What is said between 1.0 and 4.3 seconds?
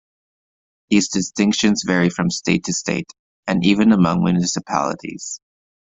distinctions vary from state to state, and even among